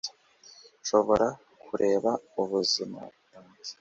nshobora 0.81 1.27
kureba 1.65 2.11
ubuzima 2.41 2.99
bwanjye 3.23 3.69